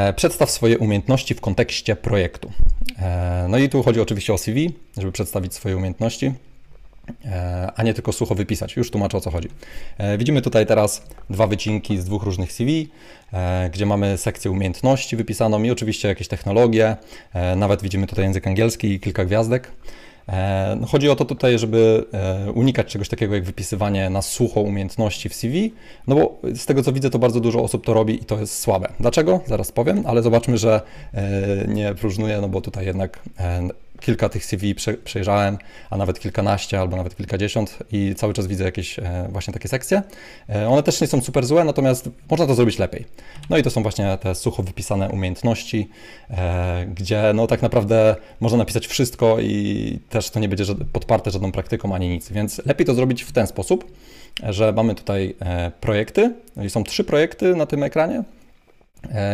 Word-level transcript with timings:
E, 0.00 0.12
przedstaw 0.12 0.50
swoje 0.50 0.78
umiejętności 0.78 1.34
w 1.34 1.40
kontekście 1.40 1.96
projektu. 1.96 2.52
E, 2.98 3.46
no 3.48 3.58
i 3.58 3.68
tu 3.68 3.82
chodzi 3.82 4.00
oczywiście 4.00 4.32
o 4.32 4.38
CV, 4.38 4.74
żeby 4.96 5.12
przedstawić 5.12 5.54
swoje 5.54 5.76
umiejętności, 5.76 6.32
e, 7.24 7.72
a 7.76 7.82
nie 7.82 7.94
tylko 7.94 8.12
sucho 8.12 8.34
wypisać. 8.34 8.76
Już 8.76 8.90
tłumaczę 8.90 9.16
o 9.16 9.20
co 9.20 9.30
chodzi. 9.30 9.48
Widzimy 10.18 10.42
tutaj 10.42 10.66
teraz 10.66 11.02
dwa 11.30 11.46
wycinki 11.46 11.98
z 11.98 12.04
dwóch 12.04 12.22
różnych 12.22 12.52
CV, 12.52 12.88
gdzie 13.72 13.86
mamy 13.86 14.18
sekcję 14.18 14.50
umiejętności 14.50 15.16
wypisaną 15.16 15.62
i 15.62 15.70
oczywiście 15.70 16.08
jakieś 16.08 16.28
technologie. 16.28 16.96
Nawet 17.56 17.82
widzimy 17.82 18.06
tutaj 18.06 18.24
język 18.24 18.46
angielski 18.46 18.92
i 18.92 19.00
kilka 19.00 19.24
gwiazdek. 19.24 19.72
E, 20.30 20.76
no 20.80 20.86
chodzi 20.86 21.10
o 21.10 21.16
to 21.16 21.24
tutaj, 21.24 21.58
żeby 21.58 22.04
e, 22.12 22.52
unikać 22.52 22.86
czegoś 22.86 23.08
takiego 23.08 23.34
jak 23.34 23.44
wypisywanie 23.44 24.10
na 24.10 24.22
sucho 24.22 24.60
umiejętności 24.60 25.28
w 25.28 25.34
CV, 25.34 25.72
no 26.06 26.14
bo 26.14 26.38
z 26.54 26.66
tego 26.66 26.82
co 26.82 26.92
widzę, 26.92 27.10
to 27.10 27.18
bardzo 27.18 27.40
dużo 27.40 27.62
osób 27.62 27.84
to 27.84 27.94
robi 27.94 28.14
i 28.14 28.24
to 28.24 28.40
jest 28.40 28.58
słabe. 28.58 28.88
Dlaczego? 29.00 29.40
Zaraz 29.46 29.72
powiem, 29.72 30.02
ale 30.06 30.22
zobaczmy, 30.22 30.58
że 30.58 30.80
e, 31.14 31.68
nie 31.68 31.94
próżnuję, 31.94 32.38
no 32.40 32.48
bo 32.48 32.60
tutaj 32.60 32.86
jednak 32.86 33.18
kilka 34.00 34.28
tych 34.28 34.44
CV 34.44 34.74
przejrzałem, 35.04 35.58
a 35.90 35.96
nawet 35.96 36.20
kilkanaście 36.20 36.80
albo 36.80 36.96
nawet 36.96 37.16
kilkadziesiąt 37.16 37.78
i 37.92 38.14
cały 38.14 38.34
czas 38.34 38.46
widzę 38.46 38.64
jakieś 38.64 38.98
e, 38.98 39.28
właśnie 39.30 39.52
takie 39.52 39.68
sekcje. 39.68 40.02
E, 40.48 40.68
one 40.68 40.82
też 40.82 41.00
nie 41.00 41.06
są 41.06 41.20
super 41.20 41.46
złe, 41.46 41.64
natomiast 41.64 42.08
można 42.30 42.46
to 42.46 42.54
zrobić 42.54 42.78
lepiej. 42.78 43.04
No 43.50 43.58
i 43.58 43.62
to 43.62 43.70
są 43.70 43.82
właśnie 43.82 44.18
te 44.20 44.34
sucho 44.34 44.62
wypisane 44.62 45.08
umiejętności, 45.08 45.88
e, 46.30 46.86
gdzie 46.94 47.32
no 47.34 47.46
tak 47.46 47.62
naprawdę 47.62 48.16
można 48.40 48.58
napisać 48.58 48.86
wszystko 48.86 49.40
i 49.40 49.98
też 50.08 50.30
to 50.30 50.40
nie 50.40 50.48
będzie 50.48 50.64
podparte 50.92 51.30
żadną 51.30 51.52
praktyką 51.52 51.94
ani 51.94 52.08
nic, 52.08 52.32
więc 52.32 52.66
lepiej 52.66 52.86
to 52.86 52.94
zrobić 52.94 53.22
w 53.22 53.32
ten 53.32 53.46
sposób, 53.46 53.92
że 54.48 54.72
mamy 54.72 54.94
tutaj 54.94 55.36
projekty, 55.80 56.34
no 56.56 56.64
i 56.64 56.70
są 56.70 56.84
trzy 56.84 57.04
projekty 57.04 57.56
na 57.56 57.66
tym 57.66 57.82
ekranie 57.82 58.24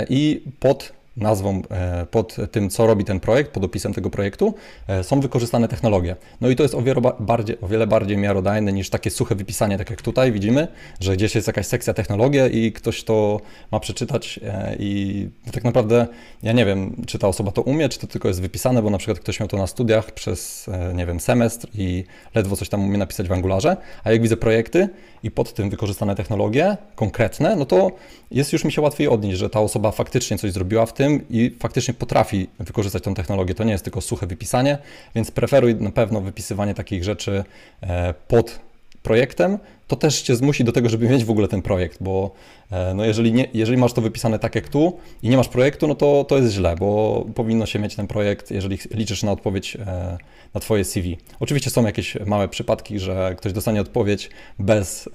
i 0.08 0.42
pod 0.60 0.95
nazwą, 1.16 1.62
e, 1.70 2.06
pod 2.06 2.36
tym, 2.52 2.70
co 2.70 2.86
robi 2.86 3.04
ten 3.04 3.20
projekt, 3.20 3.50
pod 3.50 3.64
opisem 3.64 3.94
tego 3.94 4.10
projektu, 4.10 4.54
e, 4.88 5.04
są 5.04 5.20
wykorzystane 5.20 5.68
technologie. 5.68 6.16
No 6.40 6.48
i 6.48 6.56
to 6.56 6.62
jest 6.62 6.74
o 6.74 6.82
wiele 6.82 7.00
bardziej, 7.20 7.60
o 7.60 7.68
wiele 7.68 7.86
bardziej 7.86 8.16
miarodajne 8.16 8.72
niż 8.72 8.90
takie 8.90 9.10
suche 9.10 9.34
wypisanie, 9.34 9.78
tak 9.78 9.90
jak 9.90 10.02
tutaj 10.02 10.32
widzimy, 10.32 10.68
że 11.00 11.16
gdzieś 11.16 11.34
jest 11.34 11.46
jakaś 11.46 11.66
sekcja 11.66 11.94
technologie 11.94 12.48
i 12.48 12.72
ktoś 12.72 13.04
to 13.04 13.40
ma 13.72 13.80
przeczytać 13.80 14.40
e, 14.42 14.76
i 14.78 15.28
tak 15.52 15.64
naprawdę 15.64 16.06
ja 16.42 16.52
nie 16.52 16.64
wiem, 16.64 17.02
czy 17.06 17.18
ta 17.18 17.28
osoba 17.28 17.52
to 17.52 17.62
umie, 17.62 17.88
czy 17.88 17.98
to 17.98 18.06
tylko 18.06 18.28
jest 18.28 18.40
wypisane, 18.40 18.82
bo 18.82 18.90
na 18.90 18.98
przykład 18.98 19.18
ktoś 19.18 19.40
miał 19.40 19.48
to 19.48 19.56
na 19.56 19.66
studiach 19.66 20.10
przez, 20.10 20.70
nie 20.94 21.06
wiem, 21.06 21.20
semestr 21.20 21.68
i 21.74 22.04
ledwo 22.34 22.56
coś 22.56 22.68
tam 22.68 22.84
umie 22.84 22.98
napisać 22.98 23.28
w 23.28 23.32
Angularze, 23.32 23.76
a 24.04 24.12
jak 24.12 24.22
widzę 24.22 24.36
projekty 24.36 24.88
i 25.22 25.30
pod 25.30 25.54
tym 25.54 25.70
wykorzystane 25.70 26.14
technologie 26.14 26.76
konkretne, 26.94 27.56
no 27.56 27.66
to 27.66 27.92
jest 28.30 28.52
już 28.52 28.64
mi 28.64 28.72
się 28.72 28.80
łatwiej 28.82 29.08
odnieść, 29.08 29.38
że 29.38 29.50
ta 29.50 29.60
osoba 29.60 29.90
faktycznie 29.90 30.38
coś 30.38 30.52
zrobiła 30.52 30.86
w 30.86 30.92
tym 30.92 31.05
i 31.30 31.50
faktycznie 31.58 31.94
potrafi 31.94 32.48
wykorzystać 32.58 33.02
tą 33.02 33.14
technologię. 33.14 33.54
To 33.54 33.64
nie 33.64 33.72
jest 33.72 33.84
tylko 33.84 34.00
suche 34.00 34.26
wypisanie, 34.26 34.78
więc 35.14 35.30
preferuj 35.30 35.74
na 35.74 35.90
pewno 35.90 36.20
wypisywanie 36.20 36.74
takich 36.74 37.04
rzeczy 37.04 37.44
e, 37.80 38.14
pod 38.28 38.60
projektem, 39.02 39.58
to 39.88 39.96
też 39.96 40.22
cię 40.22 40.36
zmusi 40.36 40.64
do 40.64 40.72
tego, 40.72 40.88
żeby 40.88 41.08
mieć 41.08 41.24
w 41.24 41.30
ogóle 41.30 41.48
ten 41.48 41.62
projekt, 41.62 42.02
bo 42.02 42.30
e, 42.70 42.94
no 42.94 43.04
jeżeli, 43.04 43.32
nie, 43.32 43.48
jeżeli 43.54 43.78
masz 43.78 43.92
to 43.92 44.00
wypisane 44.00 44.38
tak 44.38 44.54
jak 44.54 44.68
tu 44.68 44.98
i 45.22 45.28
nie 45.28 45.36
masz 45.36 45.48
projektu, 45.48 45.88
no 45.88 45.94
to, 45.94 46.24
to 46.24 46.38
jest 46.38 46.52
źle, 46.52 46.76
bo 46.76 47.24
powinno 47.34 47.66
się 47.66 47.78
mieć 47.78 47.96
ten 47.96 48.06
projekt, 48.06 48.50
jeżeli 48.50 48.78
liczysz 48.90 49.22
na 49.22 49.32
odpowiedź 49.32 49.76
e, 49.76 50.18
na 50.54 50.60
Twoje 50.60 50.84
CV. 50.84 51.16
Oczywiście 51.40 51.70
są 51.70 51.86
jakieś 51.86 52.16
małe 52.26 52.48
przypadki, 52.48 52.98
że 52.98 53.34
ktoś 53.38 53.52
dostanie 53.52 53.80
odpowiedź 53.80 54.30
bez 54.58 55.08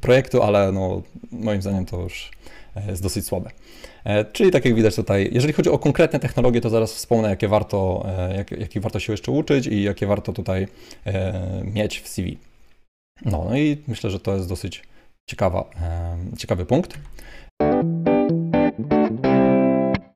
projektu, 0.00 0.42
ale 0.42 0.72
no, 0.72 1.02
moim 1.32 1.62
zdaniem 1.62 1.86
to 1.86 2.00
już 2.00 2.30
jest 2.88 3.02
dosyć 3.02 3.26
słabe. 3.26 3.50
E, 4.04 4.24
czyli 4.24 4.50
tak 4.50 4.64
jak 4.64 4.74
widać 4.74 4.96
tutaj, 4.96 5.30
jeżeli 5.32 5.52
chodzi 5.52 5.70
o 5.70 5.78
konkretne 5.78 6.20
technologie, 6.20 6.60
to 6.60 6.70
zaraz 6.70 6.94
wspomnę, 6.94 7.30
jakie 7.30 7.48
warto, 7.48 8.06
e, 8.08 8.36
jak, 8.36 8.82
warto 8.82 9.00
się 9.00 9.12
jeszcze 9.12 9.32
uczyć 9.32 9.66
i 9.66 9.82
jakie 9.82 10.06
warto 10.06 10.32
tutaj 10.32 10.68
e, 11.06 11.62
mieć 11.64 12.00
w 12.00 12.08
CV. 12.08 12.38
No, 13.24 13.44
no 13.50 13.56
i 13.56 13.82
myślę, 13.88 14.10
że 14.10 14.20
to 14.20 14.36
jest 14.36 14.48
dosyć 14.48 14.82
ciekawa, 15.30 15.70
ciekawy 16.38 16.66
punkt. 16.66 16.98